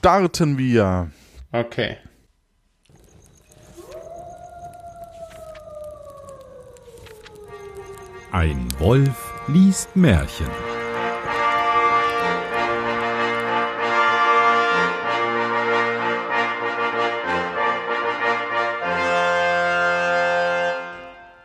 [0.00, 1.10] starten wir.
[1.52, 1.98] Okay.
[8.32, 10.69] Ein Wolf liest Märchen.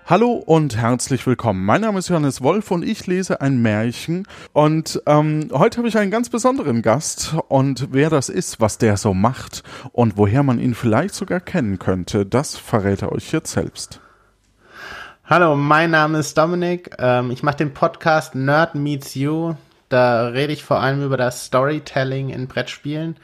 [0.07, 1.65] Hallo und herzlich willkommen.
[1.65, 4.27] Mein Name ist Johannes Wolf und ich lese ein Märchen.
[4.53, 7.35] Und ähm, heute habe ich einen ganz besonderen Gast.
[7.47, 9.63] Und wer das ist, was der so macht
[9.93, 13.99] und woher man ihn vielleicht sogar kennen könnte, das verrät er euch jetzt selbst.
[15.23, 16.91] Hallo, mein Name ist Dominik.
[16.99, 19.55] Ähm, ich mache den Podcast Nerd Meets You.
[19.89, 23.15] Da rede ich vor allem über das Storytelling in Brettspielen.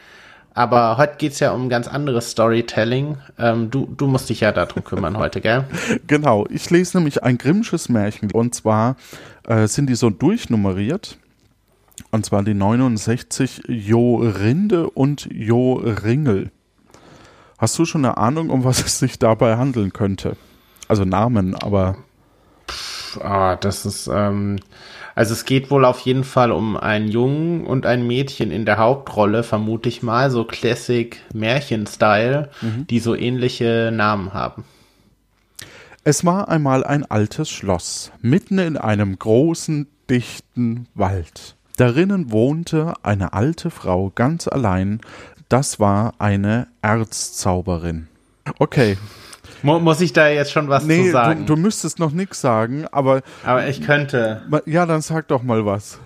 [0.54, 3.18] Aber heute geht's ja um ganz anderes Storytelling.
[3.40, 5.66] Ähm, du, du musst dich ja darum kümmern heute, gell?
[6.08, 8.32] Genau, ich lese nämlich ein Grimmsches Märchen.
[8.32, 8.98] Und zwar
[9.48, 11.18] äh, sind die so durchnummeriert.
[12.12, 16.52] Und zwar die 69 Jorinde und Joringel.
[17.58, 20.36] Hast du schon eine Ahnung, um was es sich dabei handeln könnte?
[20.88, 21.96] Also Namen, aber.
[23.20, 24.60] Ah, das ist, ähm,
[25.16, 28.78] also es geht wohl auf jeden Fall um einen Jungen und ein Mädchen in der
[28.78, 32.88] Hauptrolle, vermute ich mal, so Classic Märchen-Style, mhm.
[32.88, 34.64] die so ähnliche Namen haben.
[36.04, 41.56] Es war einmal ein altes Schloss, mitten in einem großen, dichten Wald.
[41.78, 45.02] Darinnen wohnte eine alte Frau ganz allein,
[45.50, 48.08] das war eine Erzzauberin.
[48.58, 48.98] Okay,
[49.64, 51.46] muss ich da jetzt schon was nee, zu sagen?
[51.46, 53.22] Du, du müsstest noch nichts sagen, aber.
[53.44, 54.42] Aber ich könnte.
[54.66, 56.00] Ja, dann sag doch mal was.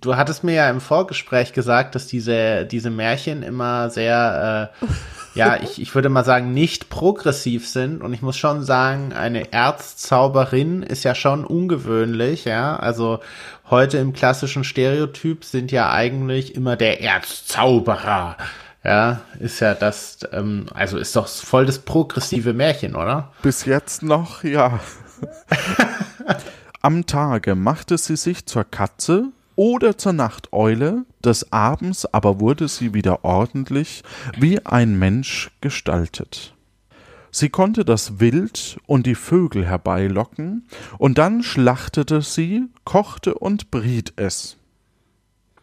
[0.00, 5.56] Du hattest mir ja im Vorgespräch gesagt, dass diese, diese Märchen immer sehr, äh, ja,
[5.62, 8.02] ich, ich würde mal sagen, nicht progressiv sind.
[8.02, 12.76] Und ich muss schon sagen, eine Erzzauberin ist ja schon ungewöhnlich, ja.
[12.76, 13.20] Also
[13.70, 18.36] heute im klassischen Stereotyp sind ja eigentlich immer der Erzzauberer
[18.86, 23.32] ja, ist ja das, ähm, also ist doch voll das progressive Märchen, oder?
[23.42, 24.78] Bis jetzt noch, ja.
[26.82, 32.94] Am Tage machte sie sich zur Katze oder zur Nachteule, des Abends aber wurde sie
[32.94, 34.04] wieder ordentlich
[34.38, 36.54] wie ein Mensch gestaltet.
[37.32, 44.12] Sie konnte das Wild und die Vögel herbeilocken, und dann schlachtete sie, kochte und briet
[44.16, 44.56] es.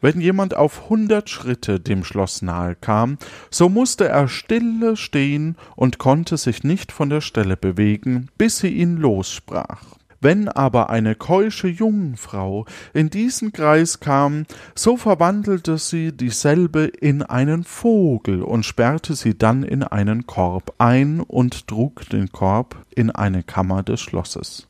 [0.04, 3.18] Wenn jemand auf hundert Schritte dem Schloss nahe kam,
[3.50, 8.68] so musste er stille stehen und konnte sich nicht von der Stelle bewegen, bis sie
[8.68, 9.82] ihn lossprach.
[10.20, 17.64] Wenn aber eine keusche Jungfrau in diesen Kreis kam, so verwandelte sie dieselbe in einen
[17.64, 23.42] Vogel und sperrte sie dann in einen Korb ein und trug den Korb in eine
[23.42, 24.68] Kammer des Schlosses.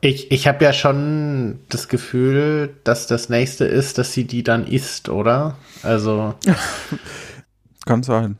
[0.00, 4.66] Ich, ich habe ja schon das Gefühl, dass das nächste ist, dass sie die dann
[4.66, 5.56] isst, oder?
[5.82, 6.34] Also.
[7.86, 8.38] Kann sein.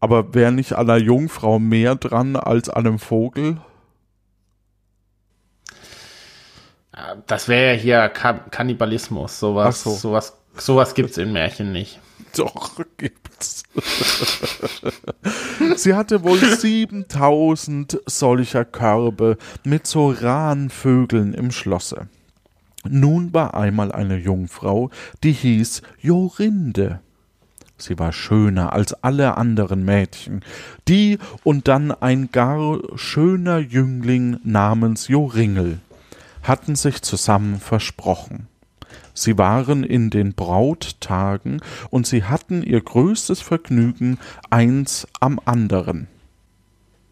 [0.00, 3.58] Aber wäre nicht an einer Jungfrau mehr dran als an einem Vogel?
[7.26, 9.38] Das wäre ja hier Kannibalismus.
[9.38, 9.90] Sowas, so.
[9.90, 12.00] sowas, sowas gibt's in Märchen nicht.
[12.36, 13.64] Doch, gibt's.
[15.76, 22.08] Sie hatte wohl 7000 solcher Körbe mit so Rahnvögeln im Schlosse.
[22.88, 24.90] Nun war einmal eine Jungfrau,
[25.22, 27.00] die hieß Jorinde.
[27.76, 30.44] Sie war schöner als alle anderen Mädchen,
[30.88, 35.78] die und dann ein gar schöner Jüngling namens Joringel
[36.42, 38.48] hatten sich zusammen versprochen.
[39.14, 41.60] Sie waren in den Brauttagen
[41.90, 44.18] und sie hatten ihr größtes Vergnügen
[44.50, 46.08] eins am anderen.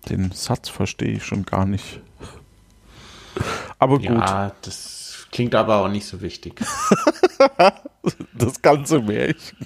[0.08, 2.00] Den Satz verstehe ich schon gar nicht.
[3.78, 4.04] Aber gut.
[4.04, 6.64] Ja, das klingt aber auch nicht so wichtig.
[8.34, 9.58] das ganze Märchen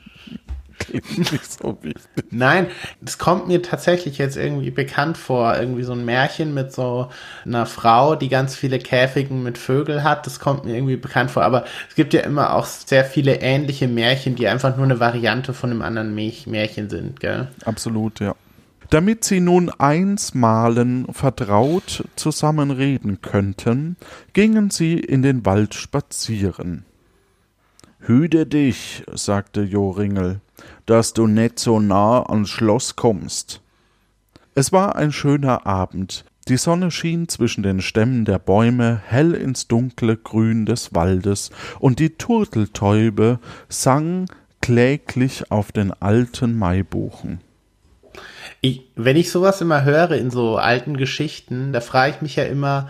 [0.81, 2.25] klingt nicht so wichtig.
[2.31, 2.67] Nein,
[3.05, 5.57] es kommt mir tatsächlich jetzt irgendwie bekannt vor.
[5.57, 7.09] Irgendwie so ein Märchen mit so
[7.45, 10.27] einer Frau, die ganz viele Käfigen mit Vögeln hat.
[10.27, 11.45] Das kommt mir irgendwie bekannt vor.
[11.45, 15.55] Aber es gibt ja immer auch sehr viele ähnliche Märchen, die einfach nur eine Variante
[15.55, 17.49] von einem anderen Märchen sind, gell?
[17.65, 18.35] Absolut, ja.
[18.91, 23.97] Damit sie nun einsmalen vertraut zusammen reden könnten,
[24.33, 26.85] gingen sie in den Wald spazieren.
[28.03, 30.41] Hüte dich, sagte Joringel,
[30.87, 33.61] dass du nicht so nah ans Schloss kommst.
[34.55, 36.25] Es war ein schöner Abend.
[36.49, 41.99] Die Sonne schien zwischen den Stämmen der Bäume hell ins dunkle Grün des Waldes, und
[41.99, 43.39] die Turteltäube
[43.69, 44.27] sang
[44.63, 47.41] kläglich auf den alten Maibuchen.
[48.63, 52.45] Ich, wenn ich sowas immer höre in so alten Geschichten, da frage ich mich ja
[52.45, 52.89] immer,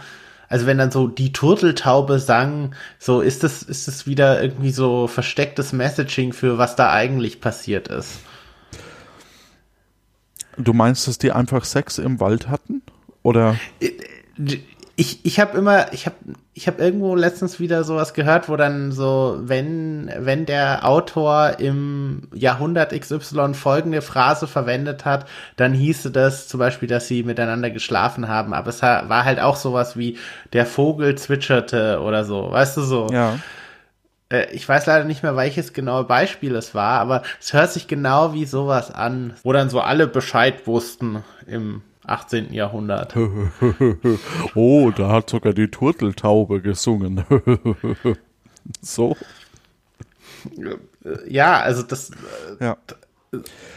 [0.50, 5.06] also wenn dann so die Turteltaube sang, so ist das, ist das wieder irgendwie so
[5.06, 8.18] verstecktes Messaging für was da eigentlich passiert ist.
[10.58, 12.82] Du meinst, dass die einfach Sex im Wald hatten?
[13.22, 13.56] Oder?
[15.00, 16.16] Ich, ich habe immer, ich habe
[16.52, 22.28] ich hab irgendwo letztens wieder sowas gehört, wo dann so, wenn, wenn der Autor im
[22.34, 25.24] Jahrhundert XY folgende Phrase verwendet hat,
[25.56, 28.52] dann hieße das zum Beispiel, dass sie miteinander geschlafen haben.
[28.52, 30.18] Aber es war halt auch sowas wie,
[30.52, 33.06] der Vogel zwitscherte oder so, weißt du so.
[33.10, 33.38] Ja
[34.30, 37.88] äh, ich weiß leider nicht mehr, welches genaue Beispiel es war, aber es hört sich
[37.88, 42.52] genau wie sowas an, wo dann so alle Bescheid wussten im 18.
[42.52, 43.14] Jahrhundert.
[44.54, 47.24] oh, da hat sogar die Turteltaube gesungen.
[48.82, 49.16] so.
[51.28, 52.10] Ja, also das.
[52.60, 52.76] Ja.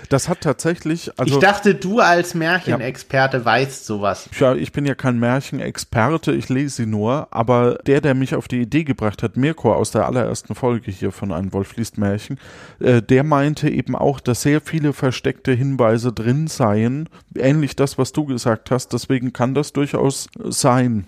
[0.09, 1.11] Das hat tatsächlich.
[1.19, 3.45] Also, ich dachte, du als Märchenexperte ja.
[3.45, 4.27] weißt sowas.
[4.39, 8.47] Ja, ich bin ja kein Märchenexperte, ich lese sie nur, aber der, der mich auf
[8.47, 12.39] die Idee gebracht hat, Mirko aus der allerersten Folge hier von Ein Wolf liest Märchen,
[12.79, 17.07] äh, der meinte eben auch, dass sehr viele versteckte Hinweise drin seien.
[17.35, 21.05] Ähnlich das, was du gesagt hast, deswegen kann das durchaus sein.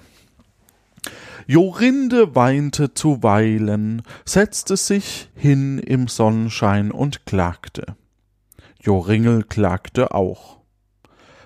[1.48, 7.96] Jorinde weinte zuweilen, setzte sich hin im Sonnenschein und klagte.
[8.86, 10.60] Joringel klagte auch.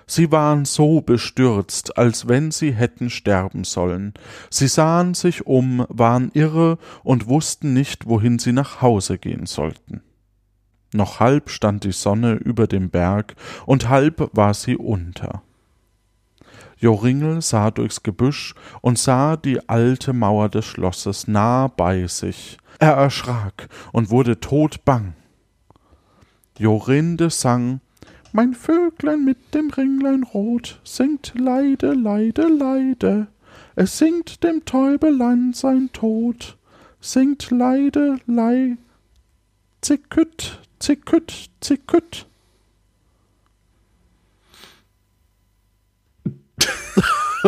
[0.06, 4.12] Sie waren so bestürzt, als wenn sie hätten sterben sollen.
[4.50, 10.02] Sie sahen sich um, waren irre und wussten nicht, wohin sie nach Hause gehen sollten.
[10.92, 15.42] Noch halb stand die Sonne über dem Berg und halb war sie unter.
[16.76, 22.58] Joringel sah durchs Gebüsch und sah die alte Mauer des Schlosses nah bei sich.
[22.78, 25.14] Er erschrak und wurde todbang.
[26.60, 27.80] Jorinde sang
[28.32, 33.28] Mein Vöglein mit dem Ringlein rot singt Leide, Leide, Leide.
[33.76, 36.58] Es singt dem Täubelein sein Tod,
[37.00, 38.76] singt Leide, Lei,
[39.80, 42.26] Zickütt, Zickütt, Zickütt.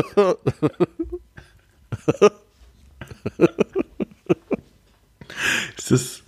[5.77, 6.23] ist das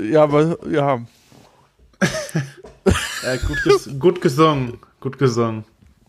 [0.00, 1.04] ja, aber ja.
[3.22, 4.78] ja gut, ges gut gesungen.
[5.00, 5.64] Gut gesungen.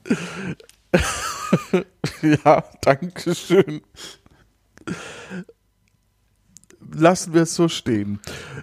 [2.22, 3.82] ja, danke schön.
[6.94, 8.20] Lassen wir es so stehen.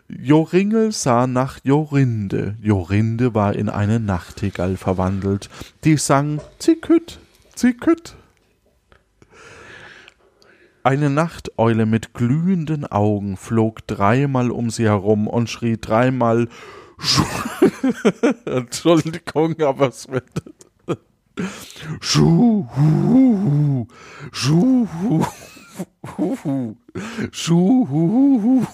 [0.08, 2.56] Joringel sah nach Jorinde.
[2.60, 5.48] Jorinde war in eine Nachtigall verwandelt.
[5.84, 7.18] Die sang Ziküt,
[7.54, 8.16] Ziküt.
[10.82, 16.48] Eine Nachteule mit glühenden Augen flog dreimal um sie herum und schrie dreimal
[18.44, 20.24] Entschuldigung, aber es wird
[22.00, 23.86] Schuhu,
[24.32, 25.24] Schuhu,
[27.30, 28.66] Schuhu.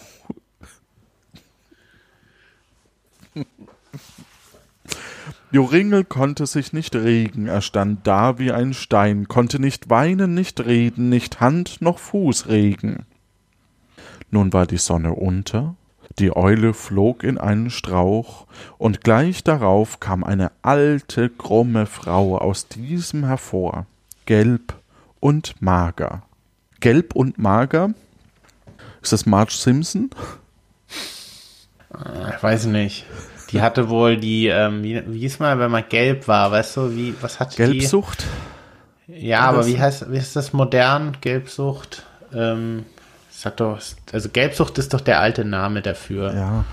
[5.54, 10.58] Joringel konnte sich nicht regen, er stand da wie ein Stein, konnte nicht weinen, nicht
[10.66, 13.06] reden, nicht Hand noch Fuß regen.
[14.32, 15.76] Nun war die Sonne unter,
[16.18, 18.48] die Eule flog in einen Strauch,
[18.78, 23.86] und gleich darauf kam eine alte, krumme Frau aus diesem hervor,
[24.26, 24.74] gelb
[25.20, 26.22] und mager.
[26.80, 27.94] Gelb und mager?
[29.02, 30.10] Ist das Marge Simpson?
[32.34, 33.06] Ich weiß nicht.
[33.50, 36.96] Die hatte wohl die, ähm, wie, wie hieß mal, wenn man gelb war, weißt du,
[36.96, 38.24] wie, was hat Gelbsucht?
[39.06, 39.26] die?
[39.26, 41.16] Ja, aber wie heißt, wie ist das modern?
[41.20, 42.04] Gelbsucht?
[42.32, 42.84] Ähm,
[43.30, 43.78] sag doch,
[44.12, 46.34] also Gelbsucht ist doch der alte Name dafür.
[46.34, 46.64] Ja.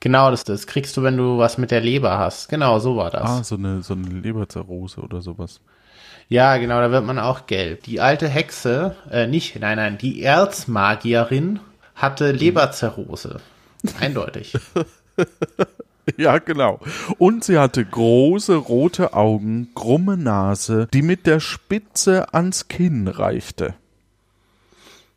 [0.00, 2.48] Genau, das, das kriegst du, wenn du was mit der Leber hast.
[2.48, 3.22] Genau, so war das.
[3.22, 5.60] Ah, so eine, so eine Leberzirrhose oder sowas.
[6.28, 7.82] Ja, genau, da wird man auch gelb.
[7.82, 11.60] Die alte Hexe, äh, nicht, nein, nein, die Erzmagierin
[12.00, 13.40] hatte Leberzirrhose.
[13.98, 14.56] Eindeutig.
[16.16, 16.80] Ja, genau.
[17.18, 23.74] Und sie hatte große rote Augen, krumme Nase, die mit der Spitze ans Kinn reichte.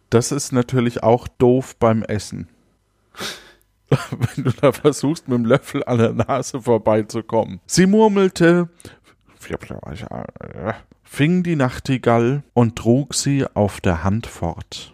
[0.10, 2.48] Das ist natürlich auch doof beim Essen.
[3.90, 7.60] Wenn du da versuchst, mit dem Löffel an der Nase vorbeizukommen.
[7.66, 8.70] Sie murmelte,
[11.04, 14.93] fing die Nachtigall und trug sie auf der Hand fort.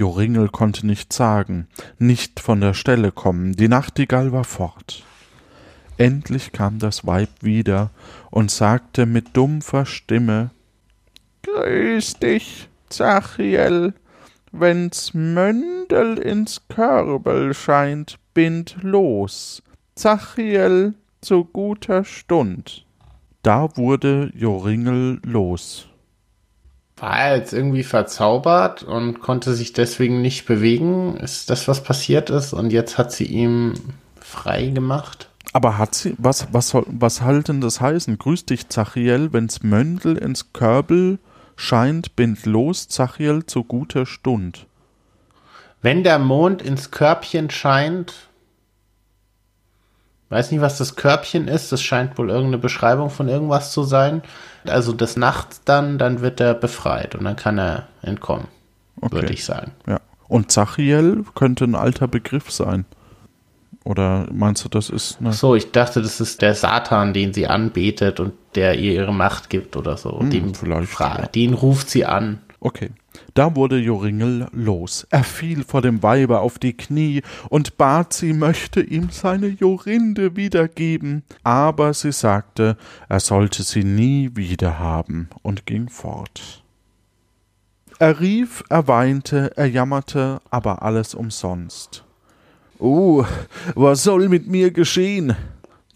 [0.00, 5.04] Joringel konnte nichts sagen, nicht von der Stelle kommen, die Nachtigall war fort.
[5.98, 7.90] Endlich kam das Weib wieder
[8.30, 10.52] und sagte mit dumpfer Stimme
[11.42, 13.92] Grüß dich, Zachiel,
[14.52, 19.62] wenn's Möndel ins Körbel scheint, bind los.
[19.96, 22.86] Zachiel, zu guter Stund.
[23.42, 25.89] Da wurde Joringel los.
[27.00, 31.16] War er jetzt irgendwie verzaubert und konnte sich deswegen nicht bewegen?
[31.16, 32.52] Ist das, was passiert ist?
[32.52, 33.74] Und jetzt hat sie ihm
[34.20, 35.28] frei gemacht?
[35.52, 38.18] Aber hat sie, was, was soll, was halt denn das heißen?
[38.18, 41.18] Grüß dich, Zachiel, wenn's Möndel ins Körbel
[41.56, 44.66] scheint, bind los, Zachiel, zu guter Stund.
[45.82, 48.28] Wenn der Mond ins Körbchen scheint,
[50.30, 54.22] weiß nicht, was das Körbchen ist, das scheint wohl irgendeine Beschreibung von irgendwas zu sein.
[54.64, 58.46] Also des Nachts dann, dann wird er befreit und dann kann er entkommen,
[59.00, 59.14] Okay.
[59.16, 59.72] würde ich sagen.
[59.86, 60.00] Ja.
[60.28, 62.84] Und Zachiel könnte ein alter Begriff sein.
[63.82, 65.32] Oder meinst du, das ist eine.
[65.32, 69.48] So, ich dachte, das ist der Satan, den sie anbetet und der ihr ihre Macht
[69.48, 70.18] gibt oder so.
[70.20, 71.26] Dem Hm, vielleicht, fra- ja.
[71.26, 72.40] Den ruft sie an.
[72.60, 72.90] Okay.
[73.34, 75.06] Da wurde Joringel los.
[75.10, 80.36] Er fiel vor dem Weibe auf die Knie und bat, sie möchte ihm seine Jorinde
[80.36, 81.22] wiedergeben.
[81.42, 82.76] Aber sie sagte,
[83.08, 86.62] er sollte sie nie wiederhaben und ging fort.
[87.98, 92.04] Er rief, er weinte, er jammerte, aber alles umsonst.
[92.78, 93.24] Oh,
[93.74, 95.36] was soll mit mir geschehen?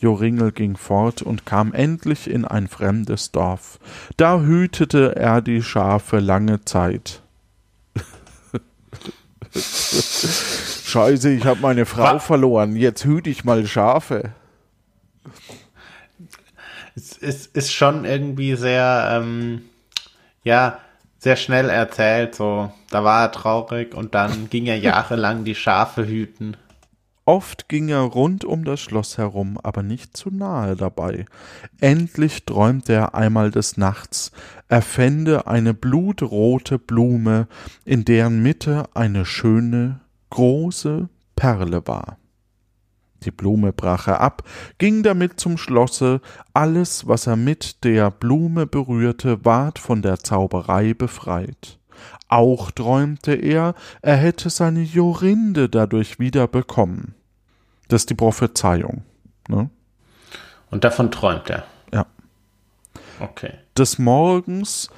[0.04, 3.78] Joringel ging fort und kam endlich in ein fremdes Dorf.
[4.18, 7.23] Da hütete er die Schafe lange Zeit.
[10.84, 12.76] Scheiße, ich hab meine Frau Wa- verloren.
[12.76, 14.32] Jetzt hüte ich mal Schafe.
[16.94, 19.62] Es ist, ist schon irgendwie sehr, ähm,
[20.44, 20.78] ja,
[21.18, 22.34] sehr schnell erzählt.
[22.34, 26.56] So, da war er traurig und dann ging er jahrelang die Schafe hüten.
[27.26, 31.25] Oft ging er rund um das Schloss herum, aber nicht zu nahe dabei.
[31.81, 34.31] Endlich träumte er einmal des Nachts,
[34.69, 37.49] er fände eine blutrote Blume,
[37.87, 40.00] in deren Mitte eine schöne,
[40.31, 42.19] große Perle war.
[43.25, 44.43] Die Blume brach er ab,
[44.76, 46.21] ging damit zum Schlosse,
[46.52, 51.78] alles, was er mit der Blume berührte, ward von der Zauberei befreit.
[52.34, 57.14] Auch träumte er, er hätte seine Jorinde dadurch wieder bekommen.
[57.86, 59.04] Das ist die Prophezeiung.
[59.46, 59.70] Ne?
[60.68, 61.62] Und davon träumt er.
[61.92, 62.06] Ja.
[63.20, 63.52] Okay.
[63.78, 64.90] Des Morgens,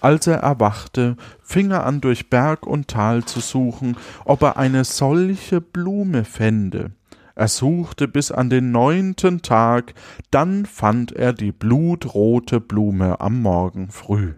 [0.00, 4.84] als er erwachte, fing er an, durch Berg und Tal zu suchen, ob er eine
[4.84, 6.92] solche Blume fände.
[7.34, 9.94] Er suchte bis an den neunten Tag,
[10.30, 14.34] dann fand er die blutrote Blume am Morgen früh.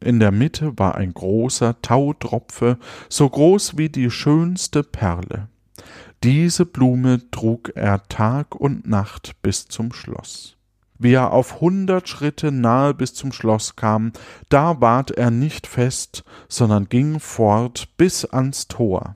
[0.00, 5.48] In der Mitte war ein großer Tautropfe, so groß wie die schönste Perle.
[6.22, 10.56] Diese Blume trug er Tag und Nacht bis zum Schloss.
[10.98, 14.12] Wie er auf hundert Schritte nahe bis zum Schloss kam,
[14.48, 19.14] da ward er nicht fest, sondern ging fort bis ans Tor.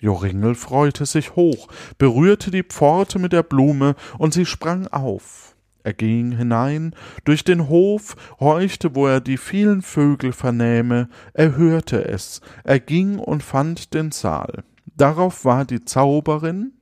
[0.00, 5.51] Joringel freute sich hoch, berührte die Pforte mit der Blume, und sie sprang auf.
[5.84, 12.04] Er ging hinein durch den Hof, horchte, wo er die vielen Vögel vernähme, er hörte
[12.04, 14.64] es, er ging und fand den Saal.
[14.96, 16.72] Darauf war die Zauberin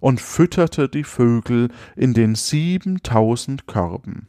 [0.00, 4.28] und fütterte die Vögel in den siebentausend Körben.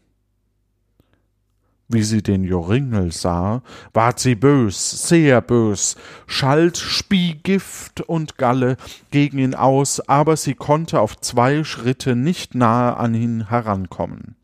[1.90, 3.62] Wie sie den Joringel sah,
[3.94, 8.76] ward sie bös, sehr bös, schalt, spie Gift und Galle
[9.10, 14.37] gegen ihn aus, aber sie konnte auf zwei Schritte nicht nahe an ihn herankommen.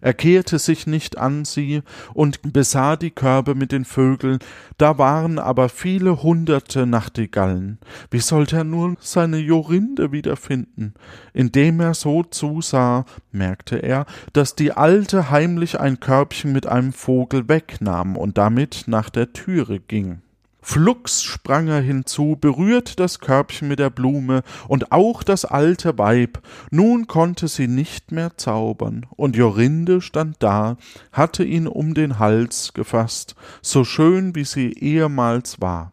[0.00, 1.82] Er kehrte sich nicht an sie
[2.14, 4.38] und besah die Körbe mit den Vögeln,
[4.76, 7.78] da waren aber viele hunderte Nachtigallen.
[8.10, 10.94] Wie sollte er nur seine Jorinde wiederfinden?
[11.32, 17.48] Indem er so zusah, merkte er, dass die Alte heimlich ein Körbchen mit einem Vogel
[17.48, 20.22] wegnahm und damit nach der Türe ging.
[20.68, 26.42] Flugs sprang er hinzu, berührte das Körbchen mit der Blume und auch das alte Weib.
[26.70, 30.76] Nun konnte sie nicht mehr zaubern, und Jorinde stand da,
[31.10, 35.92] hatte ihn um den Hals gefasst, so schön wie sie ehemals war.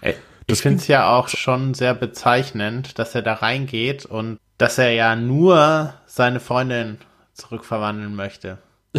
[0.00, 0.16] Ey,
[0.48, 4.78] Das Ich finde es ja auch schon sehr bezeichnend, dass er da reingeht und dass
[4.78, 6.98] er ja nur seine Freundin
[7.34, 8.58] zurückverwandeln möchte.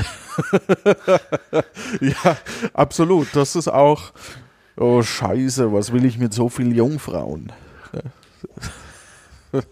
[1.99, 2.37] Ja,
[2.73, 3.27] absolut.
[3.33, 4.13] Das ist auch.
[4.79, 7.51] Oh, Scheiße, was will ich mit so vielen Jungfrauen?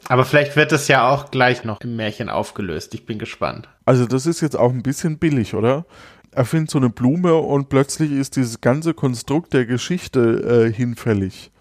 [0.09, 2.93] Aber vielleicht wird es ja auch gleich noch im Märchen aufgelöst.
[2.93, 3.69] Ich bin gespannt.
[3.85, 5.85] Also, das ist jetzt auch ein bisschen billig, oder?
[6.31, 11.51] Er findet so eine Blume und plötzlich ist dieses ganze Konstrukt der Geschichte äh, hinfällig.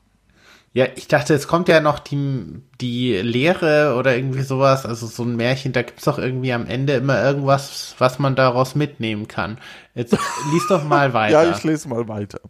[0.72, 5.22] Ja, ich dachte, es kommt ja noch die, die Lehre oder irgendwie sowas, also so
[5.22, 9.56] ein Märchen, da gibt's doch irgendwie am Ende immer irgendwas, was man daraus mitnehmen kann.
[9.94, 10.12] Jetzt
[10.52, 11.44] lies doch mal weiter.
[11.44, 12.40] Ja, ich lese mal weiter.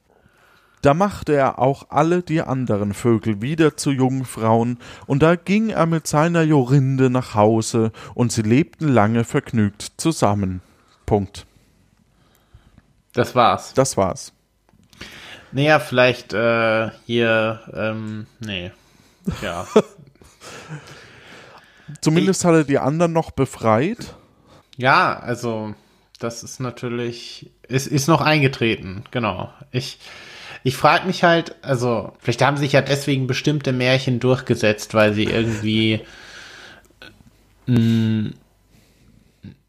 [0.83, 5.87] Da machte er auch alle die anderen Vögel wieder zu Jungfrauen, und da ging er
[5.87, 10.61] mit seiner Jorinde nach Hause, und sie lebten lange vergnügt zusammen.
[11.07, 11.47] Punkt.
[13.13, 13.73] Das war's.
[13.75, 14.33] Das war's.
[15.53, 18.73] Naja, vielleicht äh, hier, ähm, nee.
[19.41, 19.67] Ja.
[22.01, 24.15] Zumindest hat er die anderen noch befreit.
[24.77, 25.75] ja, also,
[26.19, 29.51] das ist natürlich, ist, ist noch eingetreten, genau.
[29.71, 29.99] Ich,
[30.67, 35.23] ich frage mich halt, also, vielleicht haben sich ja deswegen bestimmte Märchen durchgesetzt, weil sie
[35.23, 36.01] irgendwie
[37.69, 38.35] einen,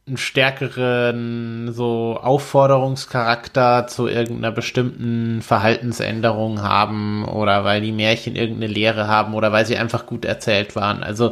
[0.08, 9.08] einen stärkeren so Aufforderungscharakter zu irgendeiner bestimmten Verhaltensänderung haben oder weil die Märchen irgendeine Lehre
[9.08, 11.04] haben oder weil sie einfach gut erzählt waren.
[11.04, 11.32] Also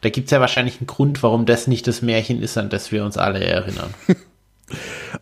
[0.00, 3.04] da gibt's ja wahrscheinlich einen Grund, warum das nicht das Märchen ist, an das wir
[3.04, 3.92] uns alle erinnern.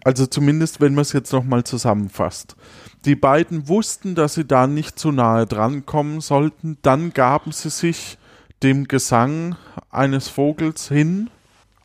[0.04, 2.56] Also zumindest, wenn man es jetzt nochmal zusammenfasst.
[3.04, 8.18] Die beiden wussten, dass sie da nicht zu nahe drankommen sollten, dann gaben sie sich
[8.62, 9.56] dem Gesang
[9.90, 11.30] eines Vogels hin.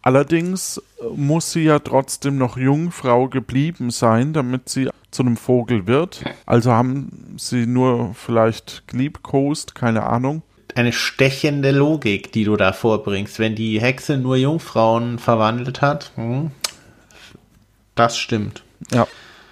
[0.03, 0.81] Allerdings
[1.15, 6.23] muss sie ja trotzdem noch Jungfrau geblieben sein, damit sie zu einem Vogel wird.
[6.45, 10.43] Also haben sie nur vielleicht geliebkost, keine Ahnung.
[10.75, 16.11] Eine stechende Logik, die du da vorbringst, wenn die Hexe nur Jungfrauen verwandelt hat.
[16.15, 16.51] Hm,
[17.97, 18.63] das stimmt.
[18.91, 19.07] Ja.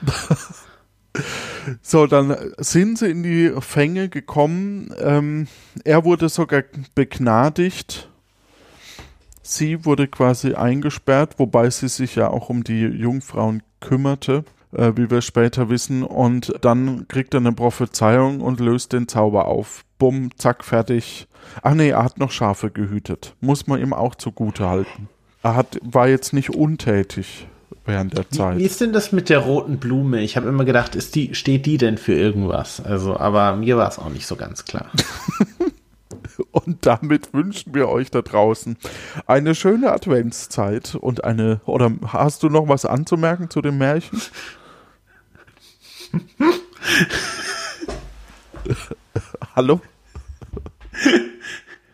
[1.82, 4.94] so, dann sind sie in die Fänge gekommen.
[5.00, 5.48] Ähm,
[5.84, 8.10] er wurde sogar begnadigt.
[9.42, 15.10] Sie wurde quasi eingesperrt, wobei sie sich ja auch um die Jungfrauen kümmerte, äh, wie
[15.10, 16.04] wir später wissen.
[16.04, 19.86] Und dann kriegt er eine Prophezeiung und löst den Zauber auf.
[19.98, 21.28] Bumm, zack, fertig.
[21.62, 23.36] Ach nee, er hat noch Schafe gehütet.
[23.40, 25.10] Muss man ihm auch zugute halten.
[25.44, 27.48] Er hat, war jetzt nicht untätig
[27.86, 28.58] während der Wie, Zeit.
[28.58, 30.22] wie ist denn das mit der roten Blume?
[30.22, 32.82] Ich habe immer gedacht, ist die, steht die denn für irgendwas?
[32.82, 34.90] Also, aber mir war es auch nicht so ganz klar.
[36.52, 38.78] Und damit wünschen wir euch da draußen
[39.28, 41.62] eine schöne Adventszeit und eine.
[41.66, 44.22] Oder hast du noch was anzumerken zu dem Märchen?
[49.56, 49.80] Hallo?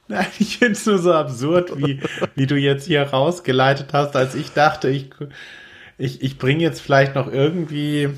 [0.07, 2.01] Nein, ich finde es nur so absurd, wie,
[2.35, 5.09] wie du jetzt hier rausgeleitet hast, als ich dachte, ich,
[6.01, 8.09] ich, ich bringe jetzt vielleicht noch irgendwie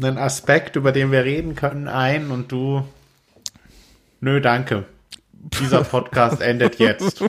[0.00, 2.86] einen Aspekt, über den wir reden können, ein und du.
[4.20, 4.86] Nö, danke.
[5.32, 7.22] Dieser Podcast endet jetzt.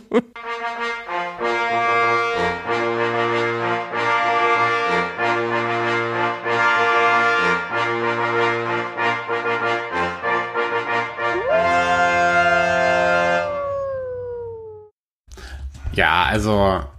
[15.91, 16.96] Ja, also.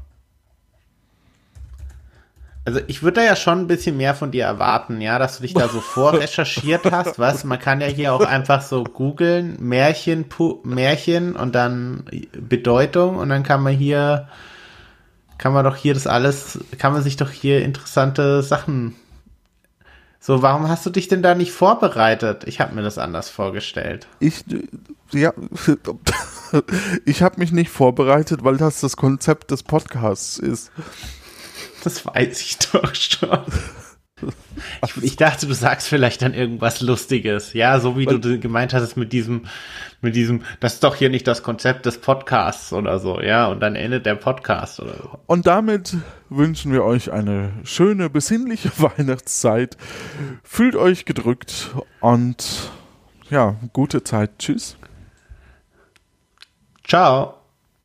[2.68, 5.42] Also ich würde da ja schon ein bisschen mehr von dir erwarten, ja, dass du
[5.42, 7.42] dich da so vorrecherchiert hast, was?
[7.44, 12.04] Man kann ja hier auch einfach so googeln, Märchen, Pu Märchen und dann
[12.38, 14.28] Bedeutung und dann kann man hier,
[15.38, 18.96] kann man doch hier das alles, kann man sich doch hier interessante Sachen.
[20.20, 22.44] So, warum hast du dich denn da nicht vorbereitet?
[22.44, 24.08] Ich habe mir das anders vorgestellt.
[24.20, 24.44] Ich,
[25.10, 25.32] ja,
[27.06, 30.70] ich habe mich nicht vorbereitet, weil das das Konzept des Podcasts ist.
[31.84, 33.44] Das weiß ich doch schon.
[34.84, 37.52] Ich, ich dachte, du sagst vielleicht dann irgendwas Lustiges.
[37.52, 39.46] Ja, so wie du gemeint hast mit diesem,
[40.00, 43.60] mit diesem, das ist doch hier nicht das Konzept des Podcasts oder so, ja, und
[43.60, 45.18] dann endet der Podcast oder so.
[45.26, 45.96] Und damit
[46.28, 49.76] wünschen wir euch eine schöne, besinnliche Weihnachtszeit.
[50.42, 52.70] Fühlt euch gedrückt und
[53.30, 54.38] ja, gute Zeit.
[54.38, 54.76] Tschüss.
[56.86, 57.37] Ciao.